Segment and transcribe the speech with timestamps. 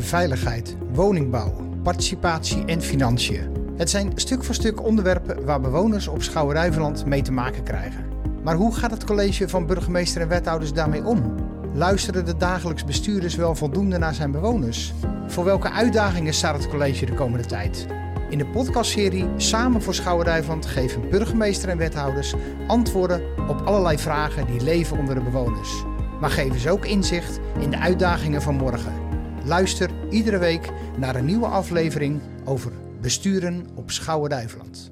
[0.00, 3.58] veiligheid, woningbouw, participatie en financiën.
[3.76, 8.04] Het zijn stuk voor stuk onderwerpen waar bewoners op Schouwen-Duiveland mee te maken krijgen.
[8.42, 11.34] Maar hoe gaat het college van burgemeester en wethouders daarmee om?
[11.74, 14.92] Luisteren de dagelijks bestuurders wel voldoende naar zijn bewoners?
[15.26, 17.86] Voor welke uitdagingen staat het college de komende tijd?
[18.30, 22.34] In de podcastserie Samen voor Schouwen-Duiveland geven burgemeester en wethouders
[22.66, 25.84] antwoorden op allerlei vragen die leven onder de bewoners.
[26.20, 29.07] Maar geven ze ook inzicht in de uitdagingen van morgen.
[29.48, 34.90] Luister iedere week naar een nieuwe aflevering over besturen op Schouwen-Duiveland.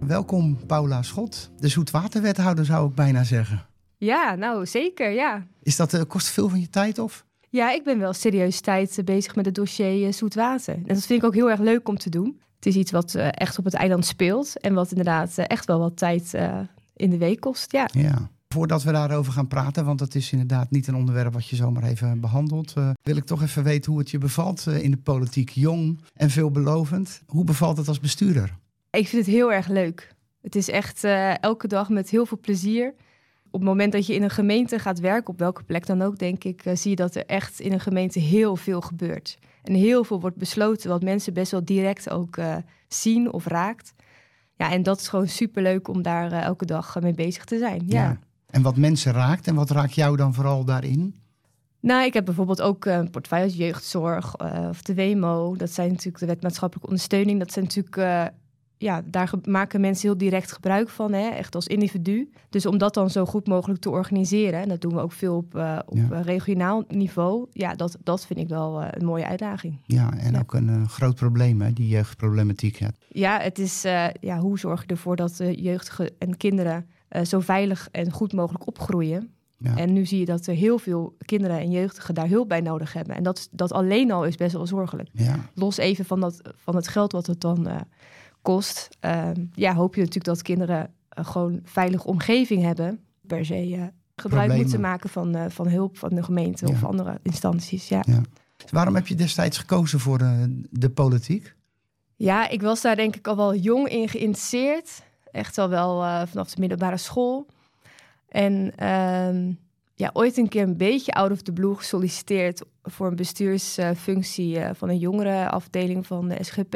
[0.00, 3.66] Welkom Paula Schot, de zoetwaterwethouder zou ik bijna zeggen.
[3.96, 5.46] Ja, nou zeker, ja.
[5.62, 7.24] Is dat, uh, kost veel van je tijd of?
[7.48, 10.74] Ja, ik ben wel serieus tijd uh, bezig met het dossier uh, zoetwater.
[10.74, 12.40] En dat vind ik ook heel erg leuk om te doen.
[12.56, 15.96] Het is iets wat echt op het eiland speelt en wat inderdaad echt wel wat
[15.96, 16.34] tijd
[16.96, 17.88] in de week kost, ja.
[17.92, 18.30] Ja.
[18.54, 21.82] Voordat we daarover gaan praten, want dat is inderdaad niet een onderwerp wat je zomaar
[21.82, 24.96] even behandelt, uh, wil ik toch even weten hoe het je bevalt uh, in de
[24.96, 25.50] politiek.
[25.50, 27.22] Jong en veelbelovend.
[27.26, 28.56] Hoe bevalt het als bestuurder?
[28.90, 30.14] Ik vind het heel erg leuk.
[30.42, 32.94] Het is echt uh, elke dag met heel veel plezier.
[33.50, 36.18] Op het moment dat je in een gemeente gaat werken, op welke plek dan ook,
[36.18, 39.38] denk ik, zie je dat er echt in een gemeente heel veel gebeurt.
[39.62, 42.38] En heel veel wordt besloten, wat mensen best wel direct ook
[42.88, 43.92] zien of raakt.
[44.56, 47.82] Ja, en dat is gewoon superleuk om daar elke dag mee bezig te zijn.
[47.86, 48.02] ja.
[48.02, 48.18] ja.
[48.50, 51.14] En wat mensen raakt en wat raakt jou dan vooral daarin?
[51.80, 55.56] Nou, ik heb bijvoorbeeld ook een portefeuille als jeugdzorg uh, of de WMO.
[55.56, 57.38] Dat zijn natuurlijk de wet maatschappelijke ondersteuning.
[57.38, 58.24] Dat zijn natuurlijk, uh,
[58.76, 62.30] ja, daar maken mensen heel direct gebruik van, hè, echt als individu.
[62.48, 65.36] Dus om dat dan zo goed mogelijk te organiseren, en dat doen we ook veel
[65.36, 65.54] op,
[65.86, 66.20] op ja.
[66.20, 69.78] regionaal niveau, ja, dat, dat vind ik wel een mooie uitdaging.
[69.84, 70.38] Ja, en ja.
[70.38, 72.76] ook een groot probleem, hè, die jeugdproblematiek.
[72.76, 73.82] Ja, ja het is,
[74.20, 78.66] ja, hoe zorg je ervoor dat jeugdigen en kinderen uh, zo veilig en goed mogelijk
[78.66, 79.30] opgroeien.
[79.56, 79.76] Ja.
[79.76, 82.92] En nu zie je dat er heel veel kinderen en jeugdigen daar hulp bij nodig
[82.92, 83.16] hebben.
[83.16, 85.08] En dat, dat alleen al is best wel zorgelijk.
[85.12, 85.36] Ja.
[85.54, 87.76] Los even van, dat, van het geld wat het dan uh,
[88.42, 88.88] kost.
[89.04, 93.00] Uh, ja, hoop je natuurlijk dat kinderen gewoon veilige omgeving hebben.
[93.26, 94.56] Per se gebruik Problemen.
[94.56, 96.72] moeten maken van, van hulp van de gemeente ja.
[96.72, 97.88] of andere instanties.
[97.88, 98.04] Ja.
[98.70, 100.18] Waarom heb je destijds gekozen voor
[100.70, 101.54] de politiek?
[102.16, 105.02] Ja, ik was daar denk ik al wel jong in geïnteresseerd.
[105.32, 107.46] Echt al wel uh, vanaf de middelbare school.
[108.28, 109.54] En uh,
[109.94, 114.70] ja, ooit een keer een beetje out of the blue gesolliciteerd voor een bestuursfunctie uh,
[114.72, 116.74] van een jongerenafdeling van de SGP.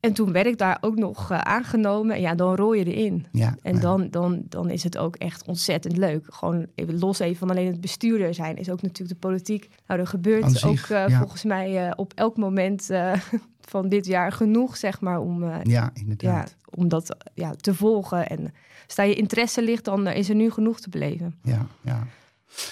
[0.00, 2.14] En toen werd ik daar ook nog uh, aangenomen.
[2.14, 3.26] En ja, dan rol je erin.
[3.32, 3.80] Ja, en ja.
[3.80, 6.24] dan, dan, dan is het ook echt ontzettend leuk.
[6.28, 9.68] Gewoon even los even van alleen het bestuurder zijn, is ook natuurlijk de politiek.
[9.86, 11.18] Nou, er gebeurt ook uh, ja.
[11.18, 12.90] volgens mij uh, op elk moment
[13.68, 16.48] van dit jaar genoeg, zeg maar, om, ja, inderdaad.
[16.48, 18.28] Ja, om dat ja, te volgen.
[18.28, 18.54] En
[18.86, 21.34] sta je interesse ligt, dan is er nu genoeg te beleven.
[21.42, 22.06] Ja, ja.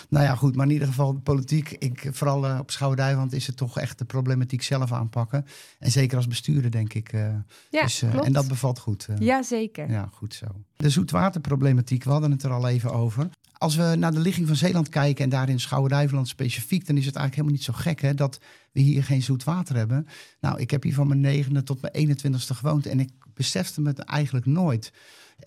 [0.09, 3.47] Nou ja, goed, maar in ieder geval de politiek, ik, vooral uh, op Schouwdijwand is
[3.47, 5.47] het toch echt de problematiek zelf aanpakken.
[5.79, 7.13] En zeker als bestuurder, denk ik.
[7.13, 7.29] Uh,
[7.71, 8.27] ja, dus, uh, klopt.
[8.27, 9.09] En dat bevalt goed.
[9.19, 9.91] ja, zeker.
[9.91, 10.47] Ja, goed zo.
[10.77, 13.29] De zoetwaterproblematiek, we hadden het er al even over.
[13.53, 17.17] Als we naar de ligging van Zeeland kijken en daarin Schouwen-Duiveland specifiek, dan is het
[17.17, 18.41] eigenlijk helemaal niet zo gek hè, dat
[18.83, 20.07] hier geen zoet water hebben.
[20.41, 23.89] Nou, ik heb hier van mijn negende tot mijn 21ste gewoond en ik besefte me
[23.89, 24.93] het eigenlijk nooit.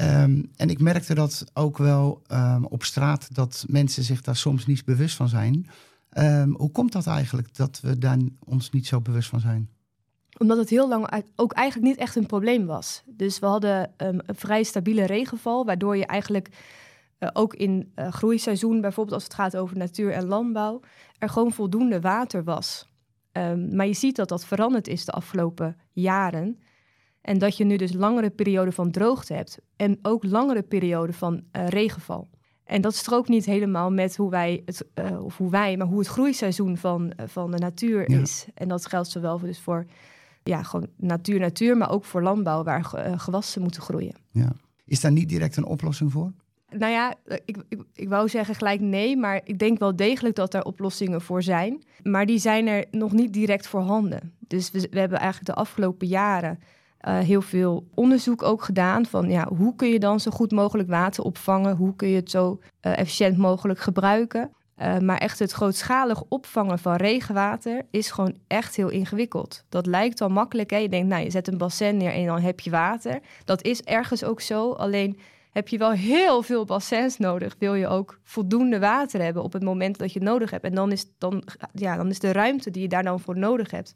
[0.02, 4.66] Um, en ik merkte dat ook wel um, op straat, dat mensen zich daar soms
[4.66, 5.70] niet bewust van zijn.
[6.18, 9.70] Um, hoe komt dat eigenlijk, dat we daar ons niet zo bewust van zijn?
[10.38, 13.04] Omdat het heel lang ook eigenlijk niet echt een probleem was.
[13.06, 16.50] Dus we hadden een vrij stabiele regenval, waardoor je eigenlijk
[17.20, 20.80] uh, ook in uh, groeiseizoen, bijvoorbeeld als het gaat over natuur en landbouw,
[21.18, 22.91] er gewoon voldoende water was.
[23.76, 26.60] Maar je ziet dat dat veranderd is de afgelopen jaren.
[27.22, 29.60] En dat je nu dus langere perioden van droogte hebt.
[29.76, 32.30] En ook langere perioden van uh, regenval.
[32.64, 36.00] En dat strookt niet helemaal met hoe wij, het, uh, of hoe wij, maar hoe
[36.00, 38.20] het groeiseizoen van, uh, van de natuur Ja.
[38.20, 38.46] is.
[38.54, 39.86] En dat geldt zowel dus voor
[40.44, 44.16] ja, gewoon natuur, natuur, maar ook voor landbouw waar ge- gewassen moeten groeien.
[44.32, 44.52] Ja.
[44.86, 46.34] Is daar niet direct een oplossing voor?
[46.78, 47.16] Nou ja,
[47.46, 51.22] ik, ik, ik wou zeggen gelijk nee, maar ik denk wel degelijk dat er oplossingen
[51.22, 51.84] voor zijn.
[52.04, 54.34] Maar die zijn er nog niet direct voorhanden.
[54.40, 56.60] Dus we, we hebben eigenlijk de afgelopen jaren
[57.08, 60.90] uh, heel veel onderzoek ook gedaan van ja, hoe kun je dan zo goed mogelijk
[60.90, 61.76] water opvangen?
[61.76, 64.52] Hoe kun je het zo uh, efficiënt mogelijk gebruiken?
[65.02, 69.64] Maar echt het grootschalig opvangen van regenwater is gewoon echt heel ingewikkeld.
[69.70, 70.70] Dat lijkt wel makkelijk.
[70.70, 70.78] Hè?
[70.78, 73.20] Je denkt, nou, je zet een bassin neer en dan heb je water.
[73.46, 74.72] Dat is ergens ook zo.
[74.72, 75.20] Alleen
[75.52, 77.56] heb je wel heel veel bassins nodig.
[77.60, 80.64] Wil je ook voldoende water hebben op het moment dat je het nodig hebt.
[80.64, 81.44] En dan is, dan,
[81.74, 83.94] ja, dan is de ruimte die je daar dan voor nodig hebt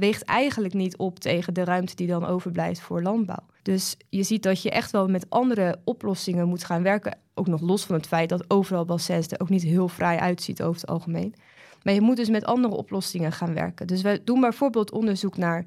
[0.00, 3.46] weegt eigenlijk niet op tegen de ruimte die dan overblijft voor landbouw.
[3.62, 7.18] Dus je ziet dat je echt wel met andere oplossingen moet gaan werken.
[7.34, 10.62] Ook nog los van het feit dat overal bassins er ook niet heel fraai uitziet
[10.62, 11.34] over het algemeen.
[11.82, 13.86] Maar je moet dus met andere oplossingen gaan werken.
[13.86, 15.64] Dus we doen bijvoorbeeld onderzoek naar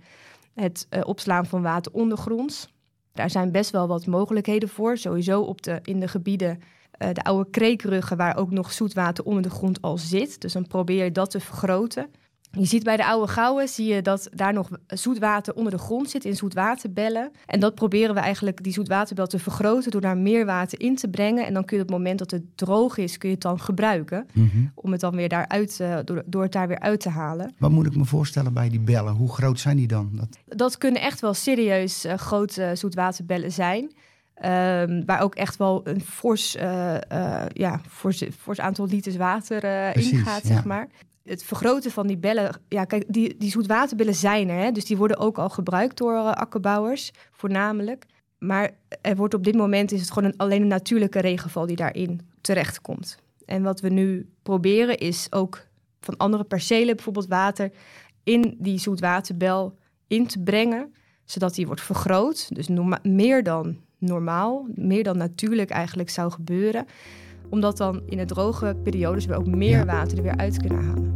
[0.53, 2.73] het uh, opslaan van water ondergronds.
[3.13, 4.97] Daar zijn best wel wat mogelijkheden voor.
[4.97, 6.59] Sowieso op de, in de gebieden,
[6.99, 10.41] uh, de oude kreekruggen, waar ook nog zoetwater onder de grond al zit.
[10.41, 12.09] Dus dan probeer je dat te vergroten.
[12.59, 16.09] Je ziet bij de oude gouwen zie je dat daar nog zoetwater onder de grond
[16.09, 17.31] zit in zoetwaterbellen.
[17.45, 21.07] En dat proberen we eigenlijk die zoetwaterbel te vergroten door daar meer water in te
[21.07, 21.45] brengen.
[21.45, 23.59] En dan kun je op het moment dat het droog is, kun je het dan
[23.59, 24.27] gebruiken.
[24.33, 24.47] Mhm.
[24.75, 27.53] Om het dan weer daaruit, uh, door, door het daar weer uit te halen.
[27.57, 29.13] Wat moet ik me voorstellen bij die bellen?
[29.13, 30.09] Hoe groot zijn die dan?
[30.13, 33.83] Dat, dat kunnen echt wel serieus uh, grote zoetwaterbellen zijn.
[34.45, 36.95] Um, waar ook echt wel een fors, uh,
[37.47, 39.63] ja, fors, fors aantal liters water
[39.95, 40.87] ingaat, zeg maar
[41.23, 42.61] het vergroten van die bellen.
[42.69, 44.63] Ja, kijk, die, die zoetwaterbillen zijn er.
[44.63, 44.71] Hè?
[44.71, 48.05] Dus die worden ook al gebruikt door uh, akkerbouwers, voornamelijk.
[48.37, 48.71] Maar
[49.01, 52.19] er wordt op dit moment is het gewoon een, alleen een natuurlijke regenval die daarin
[52.41, 53.17] terechtkomt.
[53.45, 55.67] En wat we nu proberen is ook
[55.99, 57.71] van andere percelen, bijvoorbeeld water,
[58.23, 59.77] in die zoetwaterbel
[60.07, 60.93] in te brengen,
[61.25, 62.55] zodat die wordt vergroot.
[62.55, 62.69] Dus
[63.01, 66.85] meer dan normaal, meer dan natuurlijk eigenlijk zou gebeuren
[67.53, 71.11] omdat dan in de droge periodes we ook meer water er weer uit kunnen halen.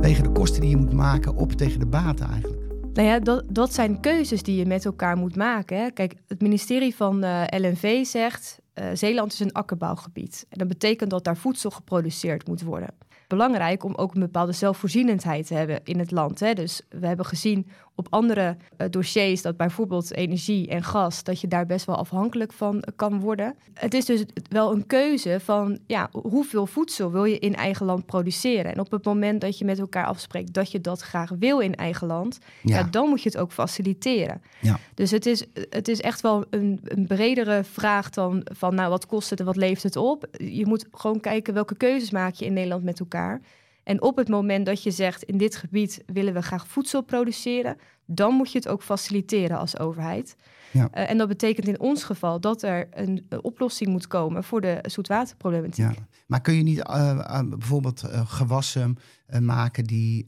[0.00, 2.62] Wegen de kosten die je moet maken op tegen de baten eigenlijk?
[2.92, 5.78] Nou ja, dat, dat zijn keuzes die je met elkaar moet maken.
[5.78, 5.90] Hè.
[5.90, 8.60] Kijk, het ministerie van uh, eh, LNV zegt...
[8.74, 10.46] Uh, Zeeland is een akkerbouwgebied.
[10.48, 12.94] En dat betekent dat daar voedsel geproduceerd moet worden
[13.30, 16.40] belangrijk om ook een bepaalde zelfvoorzienendheid te hebben in het land.
[16.40, 16.52] Hè.
[16.52, 17.66] Dus we hebben gezien
[18.00, 22.52] op andere uh, dossiers dat bijvoorbeeld energie en gas, dat je daar best wel afhankelijk
[22.52, 23.54] van kan worden.
[23.74, 28.06] Het is dus wel een keuze van ja, hoeveel voedsel wil je in eigen land
[28.06, 28.72] produceren.
[28.72, 31.74] En op het moment dat je met elkaar afspreekt dat je dat graag wil in
[31.74, 32.76] eigen land, ja.
[32.76, 34.42] ja dan moet je het ook faciliteren.
[34.60, 34.78] Ja.
[34.94, 39.06] Dus het is, het is echt wel een, een bredere vraag dan van nou wat
[39.06, 40.26] kost het en wat levert het op.
[40.38, 43.40] Je moet gewoon kijken welke keuzes maak je in Nederland met elkaar.
[43.82, 47.76] En op het moment dat je zegt, in dit gebied willen we graag voedsel produceren,
[48.06, 50.36] dan moet je het ook faciliteren als overheid.
[50.70, 50.88] Ja.
[50.94, 54.78] Uh, en dat betekent in ons geval dat er een, oplossing moet komen voor de
[54.82, 55.94] zoetwaterproblematiek.
[55.94, 56.06] Ja.
[56.26, 58.98] Maar kun je niet uh, bijvoorbeeld gewassen
[59.40, 60.26] maken die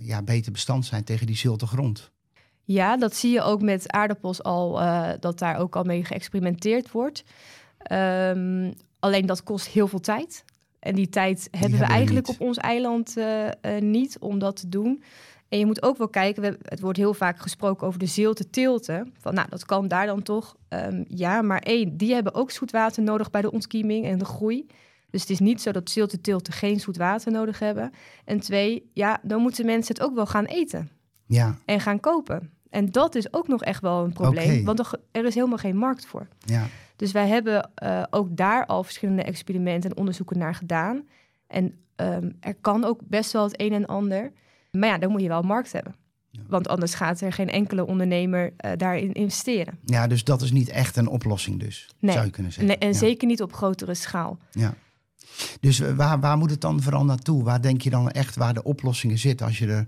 [0.00, 2.10] ja, beter bestand zijn tegen die zilte grond?
[2.64, 4.80] Ja, dat zie je ook met aardappels al,
[5.20, 7.24] dat daar ook al mee geëxperimenteerd wordt.
[7.92, 10.44] Um, alleen dat kost heel veel tijd.
[10.78, 14.68] En die tijd hebben we eigenlijk op ons eiland uh, uh, niet om dat te
[14.68, 15.02] doen.
[15.48, 18.50] En je moet ook wel kijken, we, het wordt heel vaak gesproken over de zilte
[18.50, 19.14] tilten.
[19.20, 20.56] Van nou, dat kan daar dan toch.
[20.68, 24.24] Um, ja, maar één, die hebben ook zoet water nodig bij de ontkieming en de
[24.24, 24.66] groei.
[25.10, 27.90] Dus het is niet zo dat zilte tilten geen zoet water nodig hebben.
[28.24, 30.90] En twee, ja, dan moeten mensen het ook wel gaan eten.
[31.26, 31.58] Ja.
[31.64, 32.50] En gaan kopen.
[32.70, 34.64] En dat is ook nog echt wel een probleem, okay.
[34.64, 36.28] want er is helemaal geen markt voor.
[36.38, 36.66] Ja.
[36.98, 41.06] Dus wij hebben uh, ook daar al verschillende experimenten en onderzoeken naar gedaan.
[41.46, 44.32] En um, er kan ook best wel het een en ander.
[44.70, 45.94] Maar ja, dan moet je wel markt hebben.
[46.30, 46.40] Ja.
[46.48, 49.78] Want anders gaat er geen enkele ondernemer uh, daarin investeren.
[49.84, 52.12] Ja, dus dat is niet echt een oplossing dus, nee.
[52.12, 52.70] zou je kunnen zeggen.
[52.70, 52.98] Nee, en ja.
[52.98, 54.38] zeker niet op grotere schaal.
[54.50, 54.74] Ja.
[55.60, 57.44] Dus waar, waar moet het dan vooral naartoe?
[57.44, 59.86] Waar denk je dan echt waar de oplossingen zitten als je er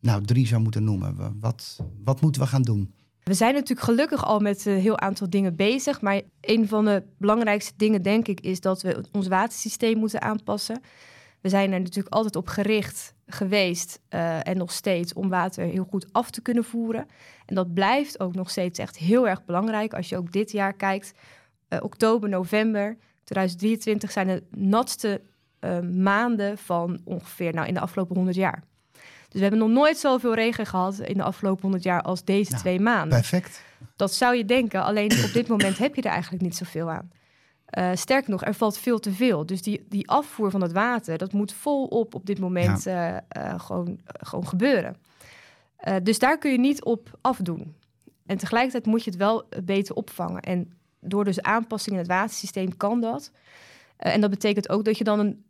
[0.00, 1.36] nou, drie zou moeten noemen?
[1.40, 2.94] Wat, wat moeten we gaan doen?
[3.24, 6.00] We zijn natuurlijk gelukkig al met een heel aantal dingen bezig.
[6.00, 10.80] Maar een van de belangrijkste dingen, denk ik, is dat we ons watersysteem moeten aanpassen.
[11.40, 15.86] We zijn er natuurlijk altijd op gericht geweest uh, en nog steeds om water heel
[15.90, 17.06] goed af te kunnen voeren.
[17.46, 19.94] En dat blijft ook nog steeds echt heel erg belangrijk.
[19.94, 21.12] Als je ook dit jaar kijkt,
[21.68, 25.20] uh, oktober, november 2023 zijn de natste
[25.92, 28.62] maanden van ongeveer nou, in de afgelopen 100 jaar.
[29.34, 32.50] Dus we hebben nog nooit zoveel regen gehad in de afgelopen 100 jaar als deze
[32.50, 33.18] nou, twee maanden.
[33.18, 33.62] Perfect.
[33.96, 37.10] Dat zou je denken, alleen op dit moment heb je er eigenlijk niet zoveel aan.
[37.78, 39.46] Uh, sterker nog, er valt veel te veel.
[39.46, 43.24] Dus die, die afvoer van het water, dat moet volop op dit moment ja.
[43.36, 44.96] uh, uh, gewoon, gewoon gebeuren.
[46.02, 47.76] dus daar kun je niet op afdoen.
[48.26, 50.40] En tegelijkertijd moet je het wel beter opvangen.
[50.40, 53.30] En door dus aanpassingen in het watersysteem kan dat.
[53.96, 55.44] en dat betekent ook dat je dan een,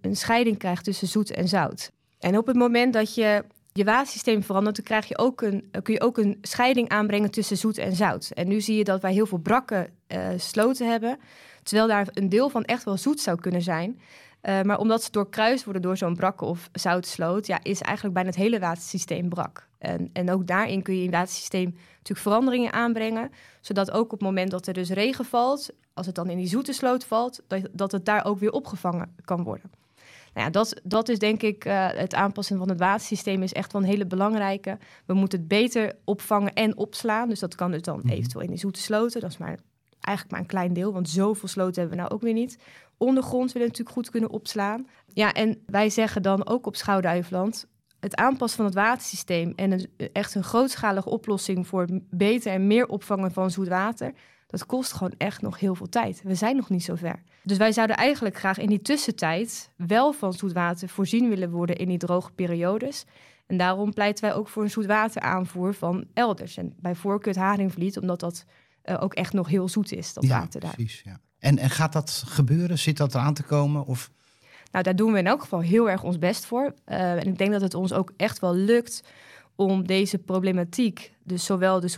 [0.00, 1.90] een scheiding krijgt tussen zoet en zout.
[2.20, 5.94] En op het moment dat je je watersysteem verandert, dan krijg je ook een, kun
[5.94, 8.30] je ook een scheiding aanbrengen tussen zoet en zout.
[8.30, 11.18] En nu zie je dat wij heel veel brakke uh, sloten hebben,
[11.62, 14.00] terwijl daar een deel van echt wel zoet zou kunnen zijn.
[14.42, 18.30] Uh, maar omdat ze doorkruist worden door zo'n brakke of zoutsloot, ja, is eigenlijk bijna
[18.30, 19.68] het hele watersysteem brak.
[19.78, 24.10] En, en ook daarin kun je in het watersysteem natuurlijk veranderingen aanbrengen, zodat ook op
[24.10, 27.42] het moment dat er dus regen valt, als het dan in die zoete sloot valt,
[27.46, 29.79] dat, dat het daar ook weer opgevangen kan worden.
[30.34, 33.72] Nou ja, dat, dat is denk ik uh, het aanpassen van het watersysteem is echt
[33.72, 34.78] wel een hele belangrijke.
[35.06, 37.28] We moeten het beter opvangen en opslaan.
[37.28, 38.10] Dus dat kan dus dan -hmm.
[38.10, 39.20] eventueel in de zoete sloten.
[39.20, 39.58] Dat is maar
[40.00, 42.58] eigenlijk maar een klein deel, want zoveel sloten hebben we nou ook weer niet.
[42.96, 44.86] ondergrond willen natuurlijk goed kunnen opslaan.
[45.12, 47.66] Ja, en wij zeggen dan ook op Schouwduiveland...
[48.00, 49.52] het aanpassen van het watersysteem...
[49.56, 54.12] en een, echt een grootschalige oplossing voor beter en meer opvangen van zoet water...
[54.50, 56.20] dat kost gewoon echt nog heel veel tijd.
[56.24, 57.22] We zijn nog niet zo ver.
[57.42, 59.70] Dus wij zouden eigenlijk graag in die tussentijd...
[59.76, 63.04] wel van zoet water voorzien willen worden in die droge periodes...
[63.50, 66.56] En daarom pleiten wij ook voor een zoetwateraanvoer van elders.
[66.56, 68.44] En bij voorkeur het Haringvliet, omdat dat
[68.84, 70.74] uh, ook echt nog heel zoet is, dat ja, water daar.
[70.74, 71.20] Precies, ja.
[71.38, 72.78] En, en gaat dat gebeuren?
[72.78, 73.86] Zit dat eraan te komen?
[73.86, 74.10] Of...
[74.70, 76.74] Nou, daar doen we in elk geval heel erg ons best voor.
[76.86, 79.04] Uh, en ik denk dat het ons ook echt wel lukt
[79.54, 81.88] om deze problematiek, dus zowel de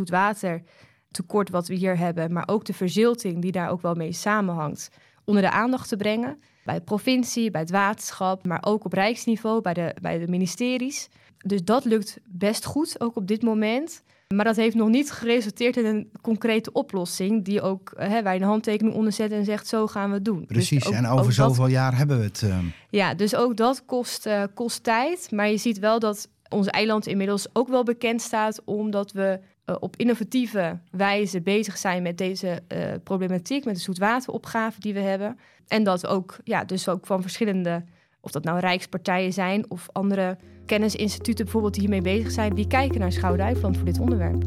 [1.17, 4.89] zoetwatertekort wat we hier hebben, maar ook de verzilting die daar ook wel mee samenhangt,
[5.25, 6.39] onder de aandacht te brengen.
[6.65, 11.09] Bij de provincie, bij het waterschap, maar ook op rijksniveau, bij de, bij de ministeries.
[11.39, 14.03] Dus dat lukt best goed, ook op dit moment.
[14.35, 18.43] Maar dat heeft nog niet geresulteerd in een concrete oplossing die ook hè, wij een
[18.43, 20.39] handtekening onderzetten en zegt zo gaan we het doen.
[20.39, 22.43] Dus Precies, dus ook, en over zoveel jaar hebben we het.
[22.45, 22.59] Uh...
[22.91, 25.31] Ja, dus ook dat kost, uh, kost tijd.
[25.31, 29.77] Maar je ziet wel dat ons eiland inmiddels ook wel bekend staat omdat we uh,
[29.81, 32.63] op innovatieve wijze bezig zijn met deze
[33.03, 35.39] problematiek, met de zoetwateropgave die we hebben.
[35.67, 37.85] En dat ook, ja, dus ook van verschillende,
[38.21, 43.01] of dat nou rijkspartijen zijn of andere kennisinstituten bijvoorbeeld die hiermee bezig zijn, die kijken
[43.01, 44.43] naar Schouwduiveland voor dit onderwerp.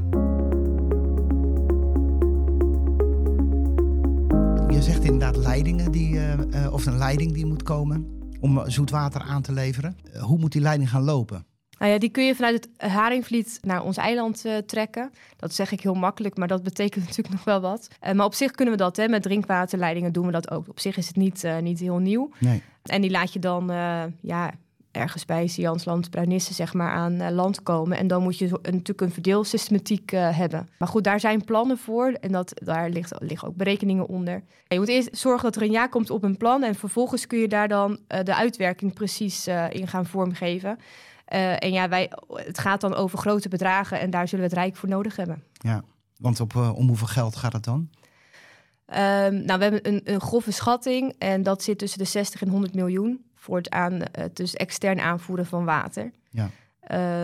[4.71, 9.41] Je zegt inderdaad leidingen die, uh, of een leiding die moet komen om zoetwater aan
[9.41, 9.97] te leveren.
[10.19, 11.45] Hoe moet die leiding gaan lopen?
[11.77, 15.11] Nou ja, die kun je vanuit het Haringvliet naar ons eiland uh, trekken.
[15.37, 17.87] Dat zeg ik heel makkelijk, maar dat betekent natuurlijk nog wel wat.
[18.13, 20.69] maar op zich kunnen we dat, hè, met drinkwaterleidingen doen we dat ook.
[20.69, 22.29] Op zich is het niet, niet heel nieuw.
[22.39, 22.61] Nee.
[22.83, 23.67] En die laat je dan
[24.21, 24.51] ja,
[24.95, 27.97] ergens bij Jansland, Bruinisse zeg maar, aan land komen.
[27.97, 30.69] En dan moet je een, natuurlijk een verdeelsystematiek uh, hebben.
[30.77, 34.33] Maar goed, daar zijn plannen voor en dat, daar ligt, liggen ook berekeningen onder.
[34.33, 37.27] En je moet eerst zorgen dat er een ja komt op een plan en vervolgens
[37.27, 40.77] kun je daar dan uh, de uitwerking precies in gaan vormgeven.
[41.25, 44.75] En ja, wij, het gaat dan over grote bedragen en daar zullen we het Rijk
[44.75, 45.43] voor nodig hebben.
[45.53, 45.83] Ja,
[46.17, 47.89] want op, om hoeveel geld gaat het dan?
[48.89, 52.49] Um, nou, we hebben een, een grove schatting en dat zit tussen de 60 en
[52.49, 56.11] 100 miljoen voor het, aan, het dus extern aanvoeren van water.
[56.29, 56.49] Ja.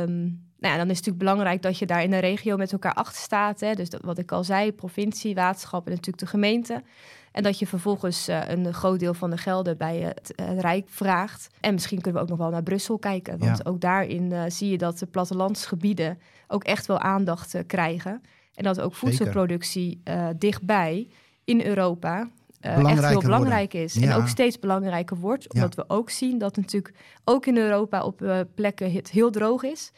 [0.04, 2.72] Um, nou ja, dan is het natuurlijk belangrijk dat je daar in de regio met
[2.72, 3.60] elkaar achter staat.
[3.60, 3.74] Hè?
[3.74, 6.84] Dus dat, wat ik al zei, provincie, waterschap en natuurlijk de gemeente.
[7.32, 10.90] En dat je vervolgens uh, een groot deel van de gelden bij het, het, Rijk
[10.90, 11.48] vraagt.
[11.60, 13.38] En misschien kunnen we ook nog wel naar Brussel kijken.
[13.38, 13.64] Want ja.
[13.70, 18.22] ook daarin uh, zie je dat de plattelandsgebieden ook echt wel aandacht krijgen.
[18.54, 20.04] En dat ook voedselproductie
[20.38, 21.08] dichtbij
[21.44, 23.90] in Europa echt heel belangrijk worden.
[23.90, 23.94] is.
[23.94, 24.02] Ja.
[24.02, 25.54] En ook steeds belangrijker wordt.
[25.54, 25.84] Omdat ja.
[25.84, 29.92] we ook zien dat natuurlijk ook in Europa op plekken het heel droog is.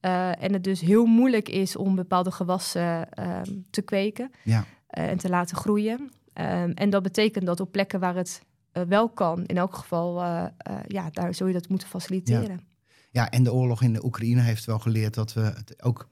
[0.00, 3.08] En het dus heel moeilijk is om bepaalde gewassen
[3.70, 4.64] te kweken ja.
[4.86, 6.10] en te laten groeien.
[6.74, 8.42] En dat betekent dat op plekken waar het
[8.88, 10.14] wel kan, in elk geval,
[10.86, 12.60] ja, daar zul je dat moeten faciliteren.
[13.10, 13.30] Ja.
[13.30, 16.08] en de oorlog in de Oekraïne heeft wel geleerd dat we het ook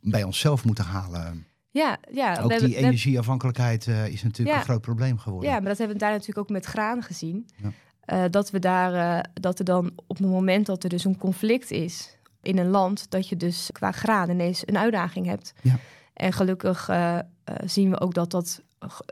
[0.00, 1.46] bij onszelf moeten halen.
[1.70, 2.40] Ja, ja.
[2.40, 5.50] Ook die energieafhankelijkheid is natuurlijk ja, een groot probleem geworden.
[5.50, 7.48] Ja, maar dat hebben we daar natuurlijk ook met graan gezien.
[7.56, 8.28] Ja.
[8.28, 12.18] Dat we daar, dat er dan op het moment dat er dus een conflict is
[12.42, 15.52] in een land, dat je dus qua graan ineens een uitdaging hebt.
[15.62, 15.78] Ja.
[16.14, 16.90] En gelukkig
[17.64, 18.62] zien we ook dat dat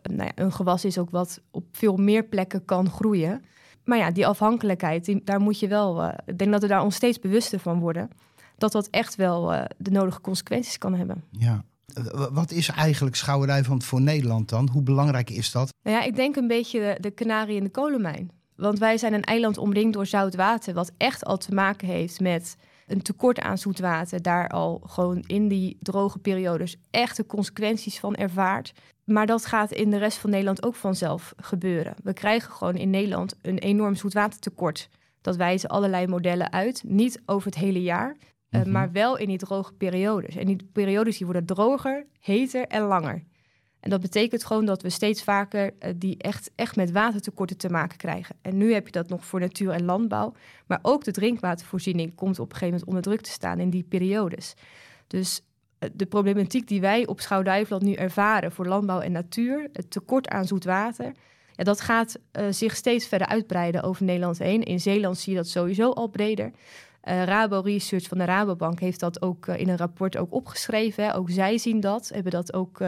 [0.03, 3.45] nou ja, een gewas is ook wat op veel meer plekken kan groeien.
[3.85, 6.05] Maar ja, die afhankelijkheid, die, daar moet je wel.
[6.27, 8.11] ik denk dat we daar ons steeds bewuster van worden.
[8.59, 11.25] Dat dat echt wel de nodige consequenties kan hebben.
[11.31, 11.65] Ja.
[12.33, 14.69] Wat is eigenlijk Schouwerijvand voor Nederland dan?
[14.73, 15.73] Hoe belangrijk is dat?
[15.83, 18.31] Nou ja, ik denk een beetje de, de kanarie in de kolenmijn.
[18.57, 22.21] Want wij zijn een eiland omringd door zout water, wat echt al te maken heeft
[22.21, 22.57] met
[22.87, 24.23] een tekort aan zoet water.
[24.23, 28.73] Daar al gewoon in die droge periodes echte consequenties van ervaart.
[29.07, 31.95] Maar dat gaat in de rest van Nederland ook vanzelf gebeuren.
[32.03, 34.89] We krijgen gewoon in Nederland een enorm zoetwatertekort.
[35.21, 36.83] Dat wijzen allerlei modellen uit.
[36.87, 38.21] Niet over het hele jaar, uh,
[38.51, 38.73] mm-hmm.
[38.73, 40.37] maar wel in die droge periodes.
[40.37, 43.25] En die periodes die worden droger, heter en langer.
[43.81, 47.71] En dat betekent gewoon dat we steeds vaker uh, die echt, echt met watertekorten te
[47.71, 48.37] maken krijgen.
[48.43, 50.35] En nu heb je dat nog voor natuur en landbouw.
[50.67, 53.83] Maar ook de drinkwatervoorziening komt op een gegeven moment onder druk te staan in die
[53.83, 54.55] periodes.
[55.07, 55.43] Dus
[55.93, 60.45] de problematiek die wij op Schouwduiveland nu ervaren voor landbouw en natuur, het tekort aan
[60.45, 61.13] zoet water,
[61.53, 62.19] ja, dat gaat
[62.51, 64.63] zich steeds verder uitbreiden over Nederland heen.
[64.63, 66.47] In Zeeland zie je dat sowieso al breder.
[66.47, 71.15] Uh, Rabo Research van de Rabobank heeft dat ook uh, in een rapport ook opgeschreven.
[71.15, 72.81] Ook zij zien dat, hebben dat ook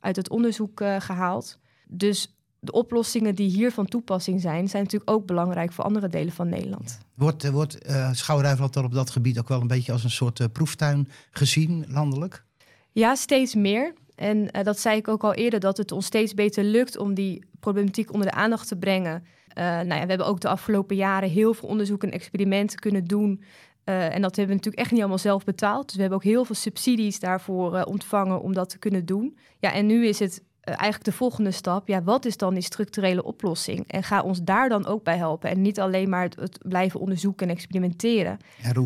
[0.00, 1.58] uit het onderzoek gehaald.
[1.88, 6.32] Dus de oplossingen die hier van toepassing zijn, zijn natuurlijk ook belangrijk voor andere delen
[6.32, 6.98] van Nederland.
[7.14, 10.52] Wordt, wordt uh, Schouwrijvland dan op dat gebied ook wel een beetje als een soort
[10.52, 12.44] proeftuin gezien landelijk?
[12.92, 13.94] Ja, steeds meer.
[14.14, 17.44] En dat zei ik ook al eerder, dat het ons steeds beter lukt om die
[17.60, 19.24] problematiek onder de aandacht te brengen.
[19.54, 23.42] nou ja, we hebben ook de afgelopen jaren heel veel onderzoek en experimenten kunnen doen.
[23.84, 25.86] en dat hebben we natuurlijk echt niet allemaal zelf betaald.
[25.86, 29.36] Dus we hebben ook heel veel subsidies daarvoor ontvangen om dat te kunnen doen.
[29.58, 31.88] Ja, en nu is het eigenlijk de volgende stap.
[31.88, 33.84] Ja, wat is dan die structurele oplossing?
[33.86, 35.50] En ga ons daar dan ook bij helpen.
[35.50, 38.38] En niet alleen maar het, blijven onderzoeken en experimenteren.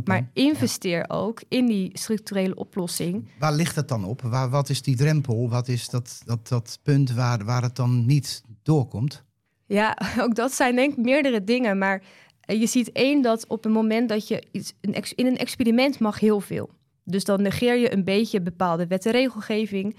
[0.04, 3.28] maar investeer ook in die structurele oplossing.
[3.38, 4.23] Waar ligt het dan op?
[4.23, 5.49] Waar, wat is die drempel?
[5.49, 9.25] Wat is dat, dat, dat punt waar, waar het dan niet doorkomt?
[9.66, 11.78] Ja, ook dat zijn denk ik meerdere dingen.
[11.78, 12.02] Maar
[12.40, 14.75] eh, je ziet één dat op het moment dat je iets,
[15.14, 16.70] in een experiment mag heel veel.
[17.04, 19.97] Dus dan negeer je een beetje bepaalde wet en regelgeving.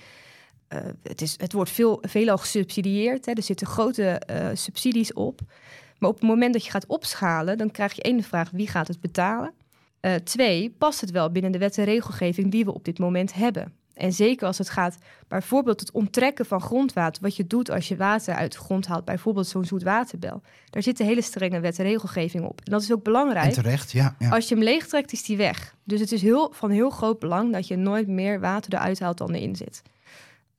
[0.70, 3.26] Eh, het, is, het wordt veel, veelal gesubsidieerd.
[3.26, 3.32] Hè.
[3.32, 5.42] Er zitten grote uh, subsidies op.
[5.98, 8.68] Maar op het moment dat je gaat opschalen, dan krijg je één de vraag: wie
[8.68, 9.54] gaat het betalen?
[10.02, 13.34] Uh, twee, past het wel binnen de wet en regelgeving die we op dit moment
[13.34, 13.74] hebben?
[13.94, 14.98] En zeker als het gaat
[15.28, 19.06] bijvoorbeeld het onttrekken van grondwater, wat je doet als je water uit de grond haalt,
[19.06, 20.42] bijvoorbeeld zo'n zoetwaterbel.
[20.70, 22.62] Daar zit een hele strenge wet en regelgeving op.
[22.64, 23.46] En dat is ook belangrijk.
[23.46, 24.30] En terecht, ja, ja.
[24.30, 25.76] Als je hem leegtrekt, is die weg.
[25.84, 29.18] Dus het is heel, van heel groot belang dat je nooit meer water eruit haalt
[29.18, 29.82] dan erin zit.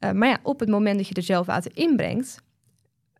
[0.00, 2.42] Uh, maar ja, op het moment dat je er zelf water inbrengt,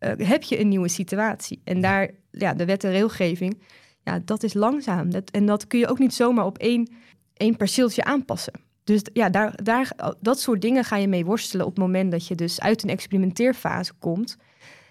[0.01, 1.61] uh, heb je een nieuwe situatie.
[1.65, 3.61] En daar, ja, de wet en regelgeving,
[4.03, 5.11] ja, dat is langzaam.
[5.11, 6.93] Dat, en dat kun je ook niet zomaar op één,
[7.35, 8.53] één perceeltje aanpassen.
[8.85, 12.27] Dus ja, daar, daar, dat soort dingen ga je mee worstelen op het moment dat
[12.27, 14.37] je dus uit een experimenteerfase komt.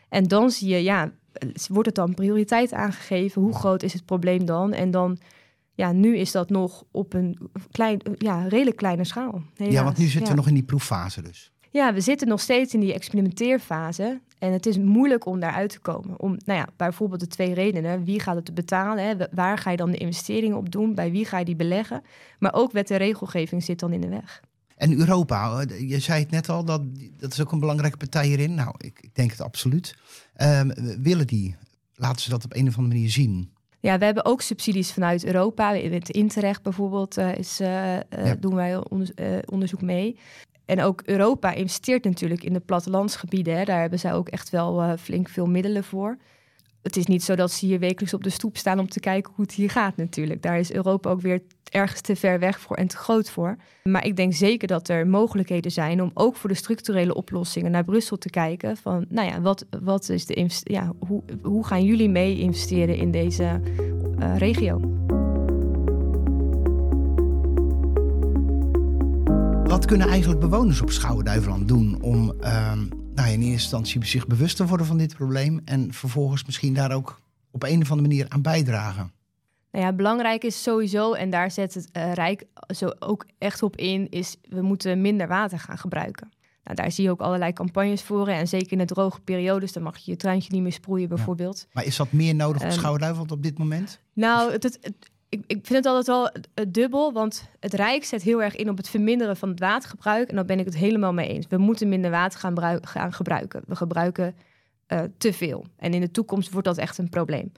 [0.09, 1.11] En dan zie je, ja,
[1.67, 3.41] wordt het dan prioriteit aangegeven?
[3.41, 4.73] Hoe groot is het probleem dan?
[4.73, 5.19] En dan,
[5.73, 7.37] ja, nu is dat nog op een
[7.71, 9.41] klein, ja, redelijk kleine schaal.
[9.53, 11.51] Ja, want nu zitten we nog in die proeffase dus.
[11.71, 14.19] Ja, we zitten nog steeds in die experimenteerfase.
[14.39, 16.19] En het is moeilijk om daaruit te komen.
[16.19, 18.03] Om, nou ja, bijvoorbeeld de twee redenen.
[18.03, 19.03] Wie gaat het betalen?
[19.03, 19.13] Hè?
[19.31, 20.95] Waar ga je dan de investeringen op doen?
[20.95, 22.01] Bij wie ga je die beleggen?
[22.39, 24.41] Maar ook wet en regelgeving zit dan in de weg.
[24.75, 26.81] En Europa, je zei het net al, dat,
[27.17, 28.53] dat is ook een belangrijke partij hierin.
[28.53, 29.95] Nou, ik, ik denk het absoluut.
[30.41, 31.55] Um, willen die,
[31.95, 33.51] laten ze dat op een of andere manier zien?
[33.79, 35.71] Ja, we hebben ook subsidies vanuit Europa.
[35.71, 38.01] In het Interreg bijvoorbeeld uh, is, uh, uh,
[38.39, 38.83] doen wij
[39.45, 40.17] onderzoek mee.
[40.69, 43.57] En ook Europa investeert natuurlijk in de plattelandsgebieden.
[43.57, 43.63] Hè.
[43.63, 46.17] Daar hebben zij ook echt wel uh, flink veel middelen voor.
[46.81, 49.31] Het is niet zo dat ze hier wekelijks op de stoep staan om te kijken
[49.35, 50.41] hoe het hier gaat natuurlijk.
[50.41, 53.57] Daar is Europa ook weer ergens te ver weg voor en te groot voor.
[53.83, 57.83] Maar ik denk zeker dat er mogelijkheden zijn om ook voor de structurele oplossingen naar
[57.83, 58.77] Brussel te kijken.
[58.77, 63.11] Van, nou ja, wat, wat is de ja, hoe, hoe gaan jullie mee investeren in
[63.11, 63.61] deze
[64.19, 64.97] uh, regio?
[69.69, 72.73] Wat kunnen eigenlijk bewoners op Schouwen-Duiveland doen om uh,
[73.15, 76.91] nou, in eerste instantie zich bewust te worden van dit probleem en vervolgens misschien daar
[76.91, 79.11] ook op een of andere manier aan bijdragen?
[79.71, 83.75] Nou ja, belangrijk is sowieso, en daar zet het uh, Rijk zo ook echt op
[83.75, 86.29] in, is we moeten minder water gaan gebruiken.
[86.63, 88.27] Nou, daar zie je ook allerlei campagnes voor.
[88.27, 91.67] En zeker in de droge periodes, dan mag je je tuintje niet meer sproeien bijvoorbeeld.
[91.73, 93.99] Maar is dat meer nodig op um, Schouwen-Duiveland op dit moment?
[94.13, 94.79] Nou, het, het,
[95.29, 96.31] ik, ik vind het altijd wel
[96.67, 100.29] dubbel, want het Rijk zet heel erg in op het verminderen van het watergebruik.
[100.29, 101.47] En daar ben ik het helemaal mee eens.
[101.47, 103.61] We moeten minder water gaan, gaan gebruiken.
[103.67, 104.35] We gebruiken
[104.87, 105.65] uh, te veel.
[105.77, 107.51] En in de toekomst wordt dat echt een probleem.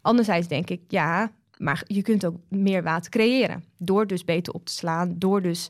[0.00, 3.64] Anderzijds denk ik, ja, maar je kunt ook meer water creëren.
[3.76, 5.68] Door dus beter op te slaan, door dus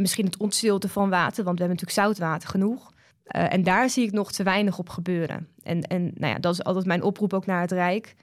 [0.00, 2.92] misschien het ontstilten van water, want we hebben natuurlijk zoutwater genoeg.
[3.36, 5.48] Uh, en daar zie ik nog te weinig op gebeuren.
[5.62, 8.14] En, en nou ja, dat is altijd mijn oproep ook naar het Rijk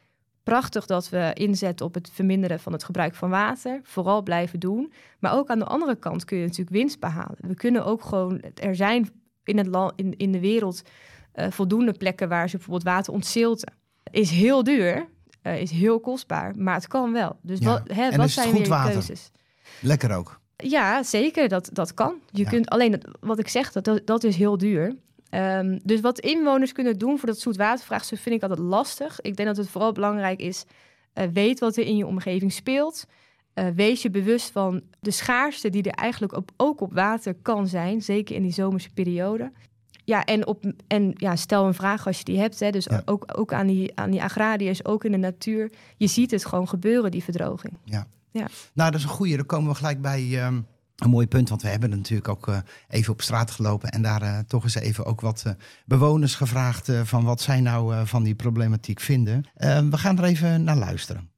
[0.44, 3.80] prachtig dat we inzetten op het verminderen van het gebruik van water.
[3.84, 4.94] Vooral blijven doen.
[5.20, 7.38] Maar ook aan de andere kant kun je natuurlijk winst behalen.
[7.38, 9.10] We kunnen ook gewoon, er zijn
[9.44, 10.82] in, het land, in, in de wereld
[11.36, 13.74] uh, voldoende plekken waar ze bijvoorbeeld water ontzilten.
[14.12, 15.08] Is heel duur,
[15.44, 17.40] uh, is heel kostbaar, maar het kan wel.
[17.42, 17.66] Dus ja.
[17.66, 19.32] wat, hè, wat zijn weer de keuzes?
[19.82, 20.40] Lekker ook.
[20.56, 22.16] Ja, zeker, dat, dat kan.
[22.32, 22.50] Je ja.
[22.50, 24.96] kunt alleen, wat ik zeg, dat, dat is heel duur.
[25.36, 29.22] Um, dus wat inwoners kunnen doen voor dat zoetwatervraagstuk vind ik altijd lastig.
[29.22, 30.66] Ik denk dat het vooral belangrijk is,
[31.14, 33.06] uh, weet wat er in je omgeving speelt.
[33.56, 37.68] Uh, wees je bewust van de schaarste die er eigenlijk op, ook op water kan
[37.68, 39.52] zijn, zeker in die zomerse periode.
[40.04, 42.60] Ja, en, op, en ja, stel een vraag als je die hebt.
[42.60, 43.02] Hè, dus ja.
[43.06, 45.72] ook, ook aan, die, aan die agrariërs, ook in de natuur.
[45.98, 47.74] Je ziet het gewoon gebeuren, die verdroging.
[47.84, 48.08] Ja.
[48.32, 48.48] ja.
[48.74, 49.36] Nou, dat is een goede.
[49.36, 50.46] Dan komen we gelijk bij...
[50.46, 50.66] Um
[51.04, 52.58] een mooi punt, want we hebben natuurlijk ook uh,
[52.90, 55.54] even op straat gelopen en daar uh, toch eens even ook wat uh,
[55.86, 59.46] bewoners gevraagd van wat zij nou van die problematiek vinden.
[59.90, 61.30] we gaan er even naar luisteren.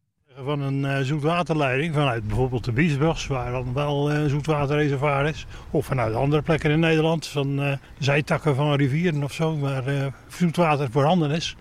[0.44, 5.46] Van een zoetwaterleiding vanuit bijvoorbeeld de Biesbos, waar dan wel een zoetwaterreservoir is.
[5.72, 11.32] Of vanuit andere plekken in Nederland, van zijtakken van rivieren of zo, waar zoetwater voorhanden
[11.32, 11.56] is.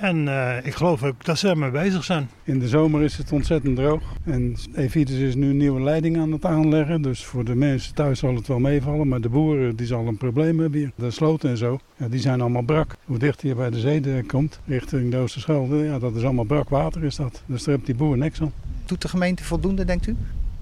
[0.00, 2.28] En uh, ik geloof ook dat ze ermee bezig zijn.
[2.44, 4.02] In de zomer is het ontzettend droog.
[4.24, 7.02] En Evitus is nu een nieuwe leiding aan het aanleggen.
[7.02, 9.08] Dus voor de mensen thuis zal het wel meevallen.
[9.08, 10.92] Maar de boeren die zal een probleem hebben hier.
[10.94, 12.96] De sloten en zo, ja, die zijn allemaal brak.
[13.04, 16.68] Hoe dichter je bij de zee komt, richting de Oosterschelde, ja, dat is allemaal brak
[16.68, 17.42] water is dat.
[17.46, 18.52] Dus daar heeft die boer niks aan.
[18.86, 20.16] Doet de gemeente voldoende, denkt u?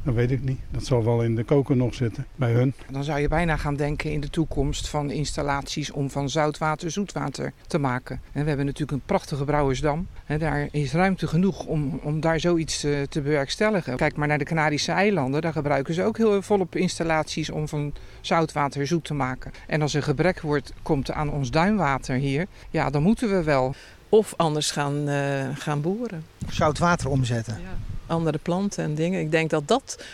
[0.09, 0.59] Dat weet ik niet.
[0.71, 2.75] Dat zal wel in de koker nog zitten, bij hun.
[2.90, 7.53] Dan zou je bijna gaan denken in de toekomst van installaties om van zoutwater zoetwater
[7.66, 8.21] te maken.
[8.33, 10.07] En we hebben natuurlijk een prachtige brouwersdam.
[10.38, 13.97] daar is ruimte genoeg om, om daar zoiets te, te bewerkstelligen.
[13.97, 15.40] Kijk maar naar de Canarische eilanden.
[15.40, 19.53] Daar gebruiken ze ook heel volop installaties om van zoutwater zoet te maken.
[19.66, 23.75] En als er gebrek wordt, komt aan ons duinwater hier, ja, dan moeten we wel.
[24.09, 26.25] Of anders gaan, uh, gaan boeren.
[26.49, 27.59] Zoutwater omzetten.
[27.62, 29.21] Ja andere planten en dingen.
[29.21, 30.05] Ik denk dat dat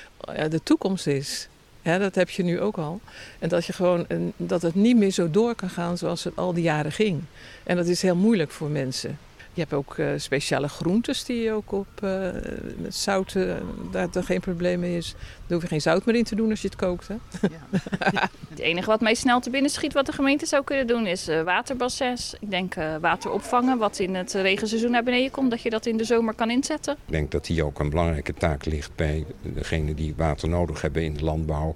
[0.49, 1.49] de toekomst is.
[1.83, 3.01] dat heb je nu ook al.
[3.39, 6.53] En dat, je gewoon, dat het niet meer zo door kan gaan zoals het al
[6.53, 7.23] die jaren ging.
[7.63, 9.19] En dat is heel moeilijk voor mensen.
[9.55, 12.29] Je hebt ook uh, speciale groentes die je ook op uh,
[12.77, 13.55] met zout, uh,
[13.91, 15.15] daar er geen probleem mee is.
[15.17, 17.09] Daar hoef je geen zout meer in te doen als je het kookt.
[17.09, 17.15] Hè?
[17.41, 17.81] Ja.
[18.51, 21.27] het enige wat mij snel te binnen schiet wat de gemeente zou kunnen doen is
[21.45, 22.35] waterbassins.
[22.41, 25.51] Ik denk water opvangen wat in het regenseizoen naar beneden komt.
[25.51, 26.97] Dat je dat in de zomer kan inzetten.
[27.07, 31.03] Ik denk dat hier ook een belangrijke taak ligt bij degenen die water nodig hebben
[31.03, 31.75] in de landbouw.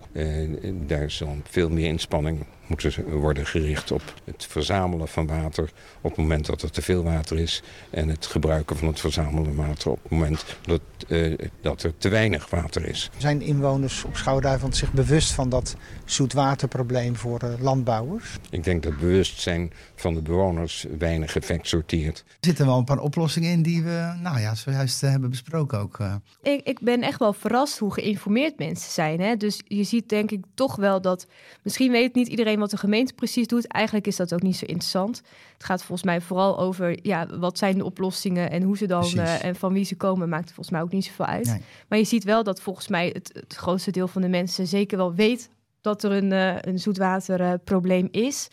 [0.86, 6.10] daar is dan veel meer inspanning moeten worden gericht op het verzamelen van water op
[6.10, 7.62] het moment dat er te veel water is.
[7.90, 12.08] En het gebruiken van het verzamelde water op het moment dat, uh, dat er te
[12.08, 13.10] weinig water is.
[13.16, 18.36] Zijn inwoners op Schouwduivend zich bewust van dat zoetwaterprobleem voor uh, landbouwers?
[18.50, 22.24] Ik denk dat bewustzijn van de bewoners weinig effect sorteert.
[22.26, 25.78] Er zitten wel een paar oplossingen in die we nou ja, zojuist uh, hebben besproken
[25.78, 25.98] ook.
[26.42, 29.20] Ik, ik ben echt wel verrast hoe geïnformeerd mensen zijn.
[29.20, 29.36] Hè?
[29.36, 31.26] Dus je ziet denk ik toch wel dat...
[31.62, 33.66] Misschien weet niet iedereen wat de gemeente precies doet.
[33.66, 35.22] Eigenlijk is dat ook niet zo interessant.
[35.54, 39.10] Het gaat volgens mij vooral over ja, wat zijn de oplossingen en hoe ze dan
[39.14, 41.60] uh, en van wie ze komen, maakt volgens mij ook niet zoveel uit.
[41.88, 44.96] Maar je ziet wel dat volgens mij het, het, grootste deel van de mensen zeker
[44.96, 48.48] wel weet dat er een, uh, een zoetwaterprobleem is.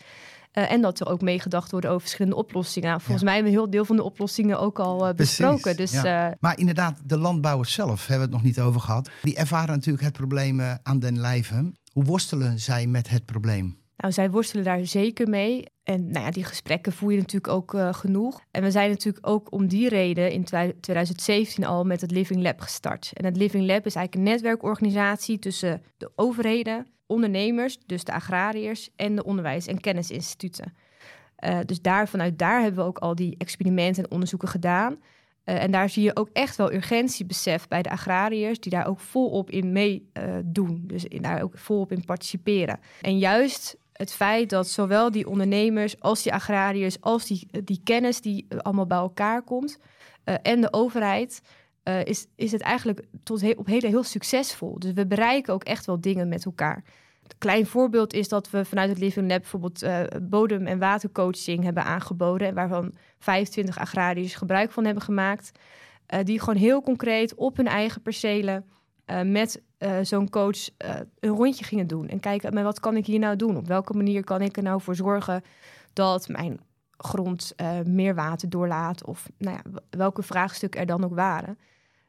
[0.52, 2.88] Uh, en dat er ook meegedacht wordt over verschillende oplossingen.
[2.88, 5.76] Nou, volgens mij hebben we een heel deel van de oplossingen ook al uh, besproken.
[5.76, 6.36] Dus, ja.
[6.40, 9.10] maar inderdaad, de landbouwers zelf hebben we het nog niet over gehad.
[9.22, 11.72] Die ervaren natuurlijk het probleem aan den lijve.
[11.92, 13.76] Hoe worstelen zij met het probleem?
[13.96, 15.64] Nou, zij worstelen daar zeker mee.
[15.82, 18.40] En nou ja, die gesprekken voer je natuurlijk ook uh, genoeg.
[18.50, 20.44] En we zijn natuurlijk ook om die reden in
[20.80, 23.10] 2017 al met het Living Lab gestart.
[23.14, 28.90] En het Living Lab is eigenlijk een netwerkorganisatie tussen de overheden, ondernemers, dus de agrariërs
[28.96, 30.74] en de onderwijs- en kennisinstituten.
[31.44, 34.92] Uh, dus daar, vanuit daar hebben we ook al die experimenten en onderzoeken gedaan.
[34.92, 39.00] Uh, en daar zie je ook echt wel urgentiebesef bij de agrariërs, die daar ook
[39.00, 40.82] volop in meedoen.
[40.82, 42.80] Uh, dus daar ook volop in participeren.
[43.00, 48.20] En juist het feit dat zowel die ondernemers als die agrariërs, als die, die kennis
[48.20, 49.78] die allemaal bij elkaar komt
[50.24, 51.42] uh, en de overheid,
[51.84, 54.78] uh, is, is het eigenlijk tot op heden heel succesvol.
[54.78, 56.84] Dus we bereiken ook echt wel dingen met elkaar.
[57.22, 59.84] Een klein voorbeeld is dat we vanuit het Living Lab bijvoorbeeld
[60.22, 65.50] bodem- en watercoaching hebben aangeboden, waarvan 25 agrariërs gebruik van hebben gemaakt.
[66.22, 68.64] die gewoon heel concreet op hun eigen percelen
[69.06, 72.08] uh, met uh, zo'n coach uh, een rondje gingen doen.
[72.08, 73.56] En kijken, maar wat kan ik hier nou doen?
[73.56, 75.44] Op welke manier kan ik er nou voor zorgen
[75.92, 79.04] dat mijn grond meer water doorlaat?
[79.04, 81.58] Of nou ja, welke vraagstukken er dan ook waren.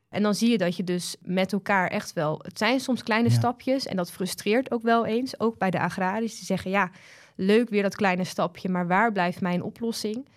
[0.10, 2.40] En dan zie je dat je dus met elkaar echt wel...
[2.44, 3.36] Het zijn soms kleine ja.
[3.36, 5.40] stapjes en dat frustreert ook wel eens.
[5.40, 6.92] Ook bij de agrariërs die zeggen, ja,
[7.36, 8.70] leuk weer dat kleine stapje...
[8.70, 10.28] maar waar blijft mijn oplossing?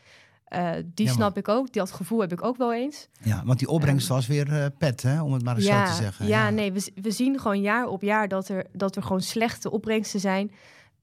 [0.50, 1.72] Uh, die ja, snap ik ook.
[1.72, 3.08] Dat gevoel heb ik ook wel eens.
[3.22, 5.86] Ja, want die opbrengst um, was weer uh, pet, hè, om het maar eens ja,
[5.86, 6.26] zo te zeggen.
[6.26, 9.22] Ja, ja, nee, we, we zien gewoon jaar op jaar dat er, dat er gewoon
[9.22, 10.52] slechte opbrengsten zijn.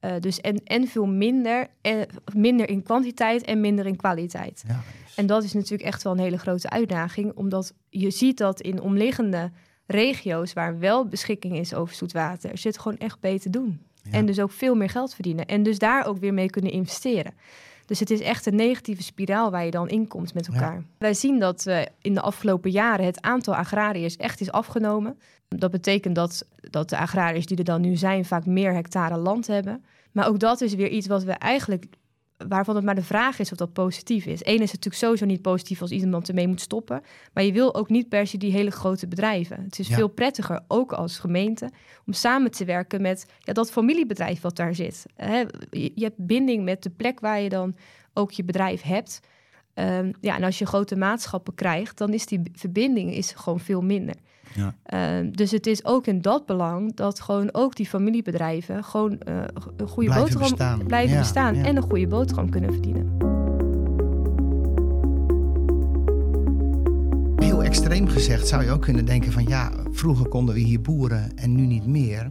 [0.00, 4.64] Uh, dus en, en veel minder, en, minder in kwantiteit en minder in kwaliteit.
[4.66, 5.14] Ja, dus.
[5.14, 8.80] En dat is natuurlijk echt wel een hele grote uitdaging, omdat je ziet dat in
[8.80, 9.50] omliggende
[9.86, 13.80] regio's waar wel beschikking is over zoetwater, zit gewoon echt beter doen.
[14.10, 15.46] En dus ook veel meer geld verdienen.
[15.46, 17.34] En dus daar ook weer mee kunnen investeren.
[17.88, 20.74] Dus het is echt een negatieve spiraal waar je dan in komt met elkaar.
[20.74, 20.82] Ja.
[20.98, 25.18] Wij zien dat uh, in de afgelopen jaren het aantal agrariërs echt is afgenomen.
[25.48, 29.46] Dat betekent dat, dat de agrariërs die er dan nu zijn vaak meer hectare land
[29.46, 29.84] hebben.
[30.12, 31.84] Maar ook dat is weer iets wat we eigenlijk
[32.48, 34.40] waarvan het maar de vraag is of dat positief is.
[34.40, 37.02] Eén is het natuurlijk sowieso niet positief als iemand ermee moet stoppen.
[37.32, 39.62] Maar je wil ook niet per se die hele grote bedrijven.
[39.62, 39.94] Het is ja.
[39.94, 41.70] veel prettiger, ook als gemeente,
[42.06, 45.06] om samen te werken met ja, dat familiebedrijf wat daar zit.
[45.14, 45.38] He,
[45.70, 47.76] je, je, hebt binding met de plek waar je dan
[48.14, 49.20] ook je bedrijf hebt.
[49.74, 53.82] Um, ja, en als je grote maatschappen krijgt, dan is die verbinding is gewoon veel
[53.82, 54.14] minder.
[54.54, 54.74] Ja.
[55.22, 59.40] Uh, dus het is ook in dat belang dat gewoon ook die familiebedrijven gewoon uh,
[59.76, 60.86] een goede blijven boterham bestaan.
[60.86, 61.64] blijven ja, bestaan ja.
[61.64, 63.36] en een goede boterham kunnen verdienen.
[67.68, 71.54] extreem gezegd zou je ook kunnen denken van ja, vroeger konden we hier boeren en
[71.54, 72.30] nu niet meer.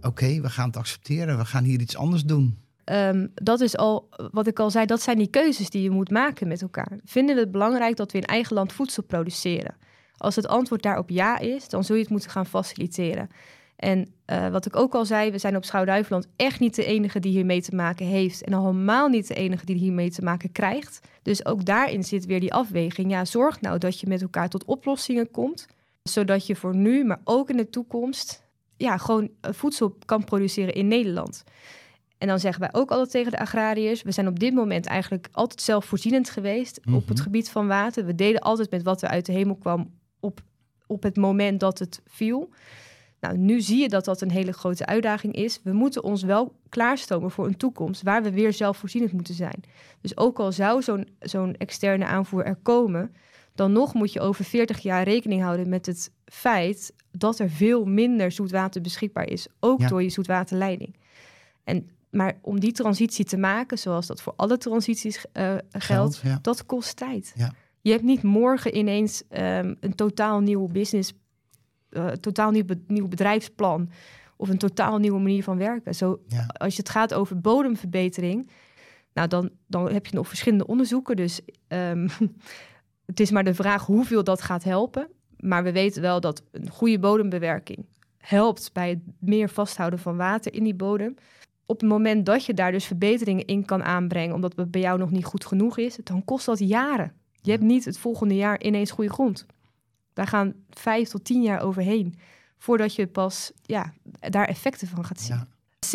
[0.00, 2.58] Oké, we gaan het accepteren, we gaan hier iets anders doen.
[2.84, 6.10] Ehm, dat is al, wat ik al zei, dat zijn die keuzes die je moet
[6.10, 6.98] maken met elkaar.
[7.04, 9.74] Vinden we het belangrijk dat we in eigen land voedsel produceren?
[10.20, 13.30] Als het antwoord daarop ja is, dan zul je het moeten gaan faciliteren.
[13.76, 17.20] En uh, wat ik ook al zei, we zijn op Schouw-Duiveland echt niet de enige
[17.20, 18.42] die hiermee te maken heeft.
[18.42, 21.00] En al helemaal niet de enige die hiermee te maken krijgt.
[21.22, 23.10] Dus ook daarin zit weer die afweging.
[23.10, 25.66] Ja, zorg nou dat je met elkaar tot oplossingen komt.
[26.02, 28.42] Zodat je voor nu, maar ook in de toekomst,
[28.76, 31.44] ja, gewoon voedsel kan produceren in Nederland.
[32.18, 35.28] En dan zeggen wij ook altijd tegen de agrariërs: we zijn op dit moment eigenlijk
[35.32, 37.22] altijd zelfvoorzienend geweest op het mhm.
[37.22, 38.04] gebied van water.
[38.04, 40.40] We deden altijd met wat er uit de hemel kwam op,
[40.86, 42.50] op het moment dat het viel.
[43.20, 45.60] Nou, nu zie je dat dat een hele grote uitdaging is.
[45.62, 49.62] We moeten ons wel klaarstomen voor een toekomst waar we weer zelfvoorzienend moeten zijn.
[50.00, 53.14] Dus ook al zou zo'n zo'n externe aanvoer er komen,
[53.54, 57.84] dan nog moet je over 40 jaar rekening houden met het feit dat er veel
[57.84, 60.96] minder zoetwater beschikbaar is, ook door je zoetwaterleiding.
[61.64, 66.66] En maar om die transitie te maken, zoals dat voor alle transities uh, geldt, dat
[66.66, 67.32] kost tijd.
[67.36, 67.52] Ja.
[67.80, 71.12] Je hebt niet morgen ineens um, een totaal nieuw business,
[71.90, 73.90] uh, totaal nieuw, nieuw bedrijfsplan
[74.36, 75.94] of een totaal nieuwe manier van werken.
[75.94, 76.20] Zo,
[76.52, 78.50] Als je het gaat over bodemverbetering,
[79.12, 81.16] nou dan, dan heb je nog verschillende onderzoeken.
[81.16, 82.08] Dus um,
[83.10, 85.08] het is maar de vraag hoeveel dat gaat helpen.
[85.36, 87.86] Maar we weten wel dat een goede bodembewerking
[88.18, 91.14] helpt bij het meer vasthouden van water in die bodem
[91.70, 94.98] op het moment dat je daar dus verbeteringen in kan aanbrengen, omdat het bij jou
[94.98, 97.12] nog niet goed genoeg is, dan kost dat jaren.
[97.40, 99.46] Je hebt niet het volgende jaar ineens goede grond.
[100.12, 102.14] Daar gaan vijf tot tien jaar overheen
[102.58, 105.44] voordat je pas ja, daar effecten van gaat zien.
[105.86, 105.88] 70%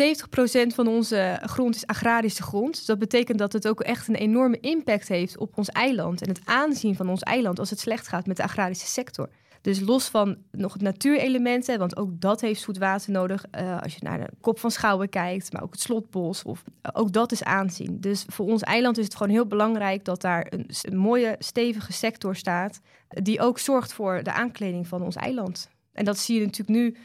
[0.74, 2.74] van onze grond is agrarische grond.
[2.74, 6.28] Dus dat betekent dat het ook echt een enorme impact heeft op ons eiland en
[6.28, 9.28] het aanzien van ons eiland als het slecht gaat met de agrarische sector.
[9.60, 13.44] Dus los van nog natuurelementen, want ook dat heeft zoet water nodig.
[13.58, 16.90] Uh, als je naar de kop van Schouwen kijkt, maar ook het slotbos, of, uh,
[16.92, 18.00] ook dat is aanzien.
[18.00, 21.92] Dus voor ons eiland is het gewoon heel belangrijk dat daar een, een mooie, stevige
[21.92, 25.70] sector staat, die ook zorgt voor de aankleding van ons eiland.
[25.92, 26.96] En dat zie je natuurlijk nu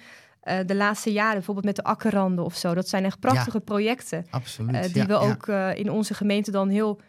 [0.44, 2.74] uh, de laatste jaren, bijvoorbeeld met de akkerranden of zo.
[2.74, 4.26] Dat zijn echt prachtige projecten.
[4.30, 4.94] Absoluut.
[4.94, 7.00] die we ook in onze gemeente dan heel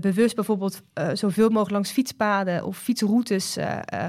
[0.00, 3.56] bewust bijvoorbeeld zoveel mogelijk langs fietspaden of fietsroutes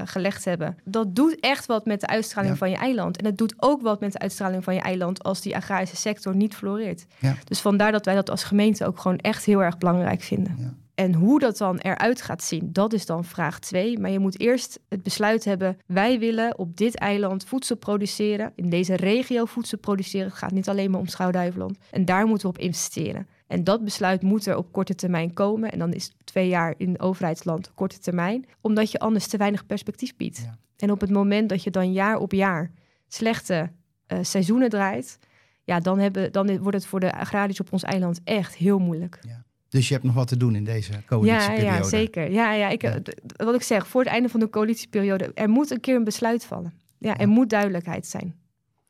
[0.04, 0.78] gelegd hebben.
[0.84, 3.16] Dat doet echt wat met de uitstraling van je eiland.
[3.16, 6.36] En het doet ook wat met de uitstraling van je eiland als die agrarische sector
[6.36, 7.06] niet floreert.
[7.44, 10.83] Dus vandaar dat wij dat als gemeente ook gewoon echt heel erg belangrijk vinden.
[10.94, 13.98] En hoe dat dan eruit gaat zien, dat is dan vraag twee.
[13.98, 18.70] Maar je moet eerst het besluit hebben: wij willen op dit eiland voedsel produceren, in
[18.70, 20.28] deze regio voedsel produceren.
[20.28, 21.78] Het gaat niet alleen maar om Schouwduiveland.
[21.90, 23.26] En daar moeten we op investeren.
[23.46, 25.72] En dat besluit moet er op korte termijn komen.
[25.72, 30.16] En dan is twee jaar in overheidsland korte termijn, omdat je anders te weinig perspectief
[30.16, 30.48] biedt.
[30.76, 32.70] En op het moment dat je dan jaar op jaar
[33.08, 33.70] slechte
[34.08, 35.18] uh, seizoenen draait,
[35.64, 39.18] ja, dan, hebben, dan wordt het voor de agrariërs op ons eiland echt heel moeilijk.
[39.22, 39.43] Ja.
[39.74, 41.64] Dus je hebt nog wat te doen in deze coalitieperiode.
[41.64, 42.30] Ja, ja zeker.
[42.30, 42.98] Ja, ja, ik, ja.
[43.36, 46.44] Wat ik zeg, voor het einde van de coalitieperiode, er moet een keer een besluit
[46.44, 46.72] vallen.
[46.98, 48.34] Ja, er moet duidelijkheid zijn.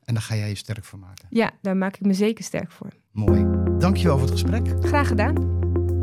[0.05, 1.27] En daar ga jij je sterk voor maken.
[1.31, 2.89] Ja, daar maak ik me zeker sterk voor.
[3.11, 3.47] Mooi.
[3.79, 4.67] Dankjewel voor het gesprek.
[4.81, 5.61] Graag gedaan.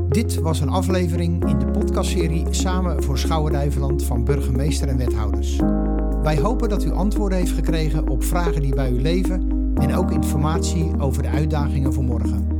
[0.10, 5.56] Dit was een aflevering in de podcastserie Samen voor Schouwen-Duiveland van burgemeester en wethouders.
[6.22, 10.12] Wij hopen dat u antwoorden heeft gekregen op vragen die bij u leven en ook
[10.12, 12.60] informatie over de uitdagingen voor morgen.